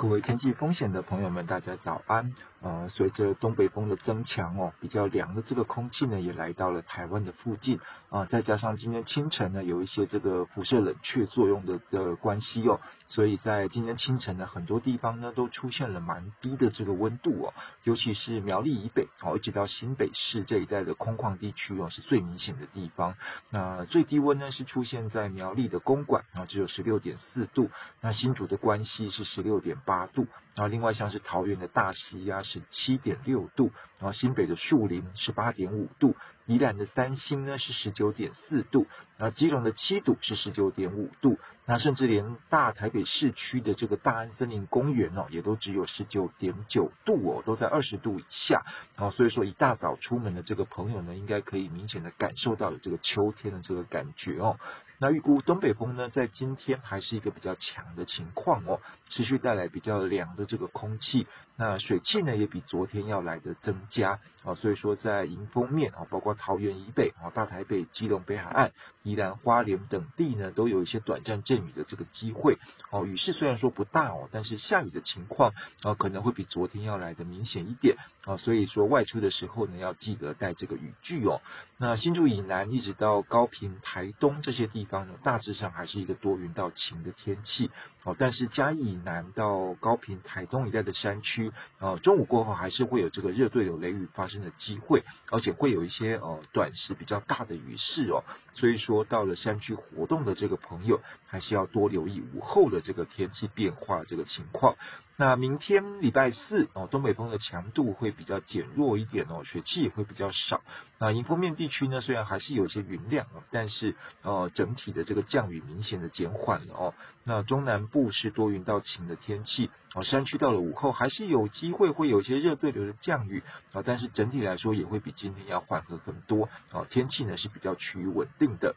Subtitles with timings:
[0.00, 2.32] 各位天气风险的朋友们，大家早安。
[2.62, 7.80] 呃，随着东北风的增强哦，比较凉的这个空气呢，也来到了台湾的附近
[8.10, 8.26] 啊。
[8.26, 12.78] 再加上今天清晨呢，有一些这个辐射冷却作用的的关系哦，
[13.08, 17.54] 所以在今天清晨呢，很多地方呢都出现了蛮低的这个温度哦，
[17.84, 23.14] 尤其是苗栗以北哦，一直到新北市这一带的空旷地区哦，是最明显的地方。
[23.48, 27.70] 那最低温呢是出现在苗栗的公馆啊，只有十六点四度。
[28.02, 30.06] 那新竹的关系是十六点八。
[30.06, 38.86] 度，然后另外像是桃园的大溪呀是七点六度，然后新北的树林十八点五度，宜兰的三星呢是十九点四度，
[39.16, 48.64] 然后基隆的七度是十九点五度，那甚至连大台北市区的这个大安森林公园哦，也都只有十九点九度哦，都在二十度以下，
[48.96, 54.58] 然后所以说一大早出门的这个朋友呢，应该可以明显的感受到有这个秋天的这个感觉哦。
[55.02, 61.26] 那预估东北风呢，在今天还是一个比较强的情况哦，持续带来比较凉的这个空气。
[61.56, 72.58] 那水汽呢，也比昨天要来的增加啊，所以说在迎风面啊，包括桃园以北啊、大台北、基隆北海岸、宜兰花莲等地呢，都有一些短暂阵雨的这个机会
[72.90, 73.06] 哦。
[73.06, 78.36] 雨势虽然说不大哦，但是下雨的情况啊，可能会比昨天要来的明显一点啊。
[78.36, 81.40] 所以说外出的时候呢，要记得带这个雨具哦。
[81.78, 84.89] 那新竹以南一直到高屏、台东这些地方。
[85.22, 87.70] 大致上还是一个多云到晴的天气
[88.02, 98.24] 哦，但是嘉义以南到高屏、台东一带的山区，呃，中午过后还是会有这个热对流雷雨发生的机会，而且会有一些呃短时比较大的雨势哦，
[98.54, 104.76] 所以说到了山区活动的这个朋友，还是要多留意午后的这个天气变化这个情况。
[105.16, 110.62] 那明天礼拜四哦，东北风的强度会比较减弱一点哦，水汽也会比较少。
[110.98, 116.94] 那迎风面地区呢，虽然还是有些云量，但是呃整体的这个降雨明显的减缓了哦。
[117.24, 123.42] 那中南部是多云到晴的天气哦，山区到了午后还是有机会会有一些热对流的降雨
[123.72, 128.74] 啊，但是整体来说也会比今天要缓和很多哦，天气呢是比较趋于稳定的。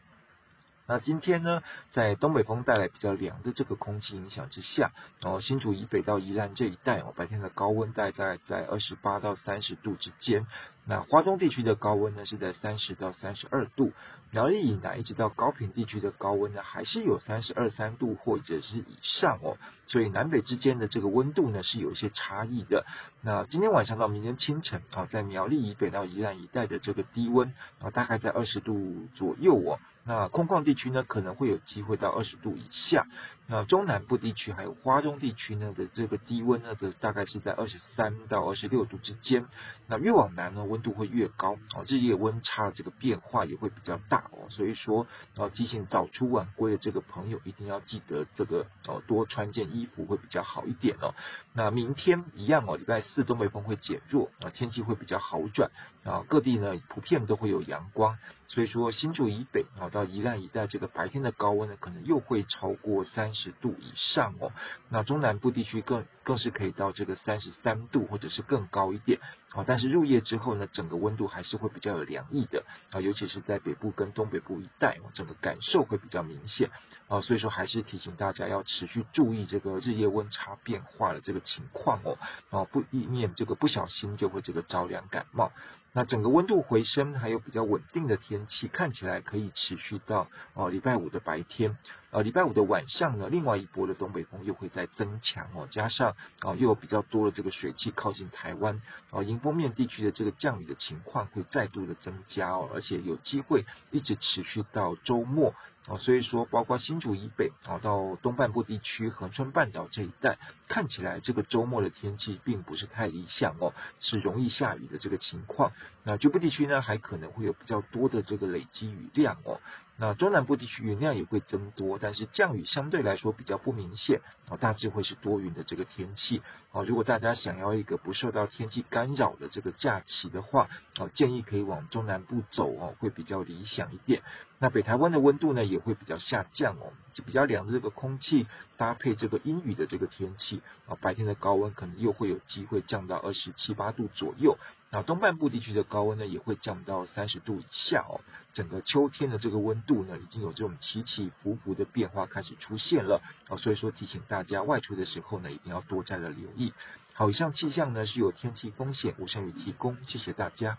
[0.86, 1.62] 那今天呢，
[1.92, 10.46] 在东北风带来比较凉的这个空气影响之下，然后新竹以北到宜兰这一带哦，白天的高温大概在二十八到三十度之间。
[10.86, 13.92] 那花东地区的高温呢是在三十到三十二度，
[14.30, 19.56] 苗栗以南一直到高屏地区的高温呢还是有三十二三度或者是以上哦。
[19.86, 22.84] 所以南北之间的这个温度呢是有一些差异的。
[23.22, 29.80] 那今天晚上到明天清晨啊，在苗栗以北到宜兰一带的这个低温啊，大概在二十度左右哦。
[30.06, 33.06] 那空旷地区呢，可能会有机会到二十度以下。
[33.46, 39.46] 那中南部地区还有花中地区呢的这个低温呢，则大概是在二十三到二十六度之间。
[39.86, 44.48] 那越往南呢，温度会越高哦，日夜温差这个变化也会比较大哦。
[44.48, 45.06] 所以说，
[45.36, 51.14] 哦，提醒早出晚归的这个朋友，一定要记得这个哦，多穿件衣服会比较好一点哦。
[51.52, 55.70] 那明天一样哦，礼拜四东北风会减弱啊，天气会比较好转
[56.04, 58.16] 啊，各地呢普遍都会有阳光。
[58.46, 64.52] 所以说，新竹以北啊到宜兰一带，这个白天的高温呢，可能又会超过三十度以上哦。
[64.88, 69.20] 那中南部地区更更是可以到这个三十三度或者是更高一点
[69.54, 69.64] 啊。
[69.66, 76.70] 但是入夜之后呢，整个温度还是会比较有凉意的啊，尤其是在北部跟东北部一带，整个感受会比较明显
[77.08, 77.20] 啊。
[77.20, 82.18] 所以说，还是提醒大家要持续注意这个日夜温差变化的这个情况哦
[82.50, 85.52] 啊，不以免这个不小心就会这个着凉感冒。
[85.96, 91.78] 那整个温度回升，还有比较稳定的天气，看起来可以持续到哦礼拜五的白天，
[92.14, 98.80] 呃礼拜五的晚上呢，另外一波的东北风又会再增强哦，加上啊又有比较多的这个水汽靠近台湾，
[99.10, 105.54] 哦迎风面地区的这个降雨的情况会再度的增加哦，而且有机会一直持续到周末。
[105.86, 115.72] 哦，所以说，包括新竹以北啊，到东半部地区、恒春半岛这一带，看起来这个周末的天气并不是太理想哦，是容易下雨的这个情况。
[116.02, 119.60] 那局部地区呢，还可能会有比较多的这个累积雨量哦。
[119.96, 126.42] 那中南部地区云量也会增多，但是降雨相对来说比较不明显啊，大致会是多云的这个天气
[126.72, 126.82] 啊。
[126.82, 130.68] 如果大家想要一个不受到天气干扰的这个假期的话
[130.98, 134.22] 啊，建议可以往中南部走哦，会比较理想一点。
[134.64, 138.46] 那北台湾的温度呢也会比较下降哦，就比较凉的这个空气
[138.78, 144.56] 搭配这个阴雨的这个天气啊，白天的高温可能又会有机会降到二十七八度左右。
[144.90, 148.22] 那东半部地区的高温呢，也会降到三十度以下哦。
[148.54, 153.20] 整个秋天的这个温度呢，已经有这种起起伏伏的变化开始出现了
[153.50, 153.58] 啊。
[153.58, 156.72] 所以说提醒大家外出的时候呢，一定要多加的留意。
[157.12, 160.78] 好，以上气象呢是由天气风险吴胜宇提供，谢谢大家。